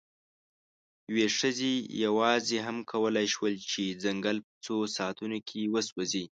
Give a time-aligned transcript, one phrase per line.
[1.09, 1.71] یوې ښځې
[2.05, 6.25] یواځې هم کولی شول، چې ځنګل په څو ساعتونو کې وسوځوي.